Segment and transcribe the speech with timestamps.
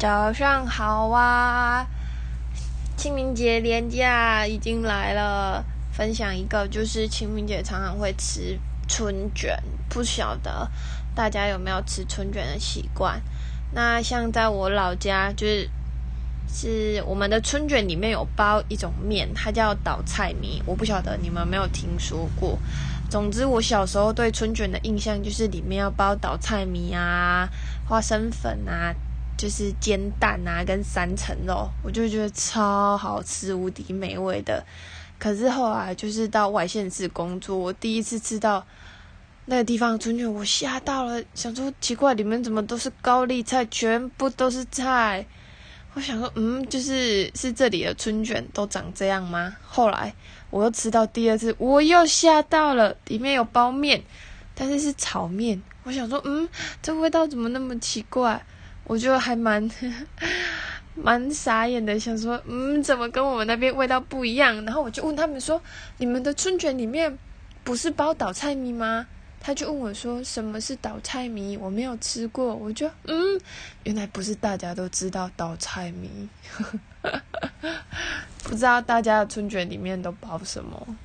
[0.00, 1.86] 早上好啊！
[2.96, 8.58] 清明节连假已经来了，分享一个就是清明节常常会吃
[8.88, 10.66] 春卷，不晓得
[11.14, 13.20] 大家有没有吃春卷的习惯？
[13.74, 15.68] 那像在我老家，就是
[16.48, 22.58] 是我们的春卷里面有包一种面，它叫倒菜米，我不晓得你们有没有听说过。
[23.10, 27.46] 总之，我小时候对春卷的印象就是里面要包倒菜米啊、
[27.86, 28.94] 花生粉啊。
[29.40, 34.62] 就是煎蛋啊，跟三层肉，我就觉得超好吃，无敌美味的。
[35.18, 38.62] 可是后来就是到外县市工作，我第一次吃到
[39.46, 45.24] 那个地方春卷，我吓到了，想说奇怪，里面怎么都是高丽菜，全部都是菜。
[45.94, 49.56] 我想说，嗯，就是是这里的春卷都长这样吗？
[49.66, 50.14] 后来
[50.50, 54.02] 我又吃到第二次，我又吓到了，里面有包面，
[54.54, 55.62] 但是是炒面。
[55.84, 56.46] 我想说，嗯，
[56.82, 58.44] 这味道怎么那么奇怪？
[58.90, 59.70] 我就还蛮
[61.00, 64.52] 蛮傻眼的，想说，嗯，怎么跟我们那边味道不一样？
[64.64, 65.62] 然后我就问他们说，
[65.98, 67.16] 你们的春卷里面
[67.62, 69.06] 不是包倒菜米吗？
[69.38, 71.56] 他就问我说，什么是倒菜米？
[71.56, 72.52] 我没有吃过。
[72.52, 73.40] 我就，嗯，
[73.84, 76.28] 原来不是大家都知道倒菜米，
[78.42, 80.96] 不知道大家的春卷里面都包什么。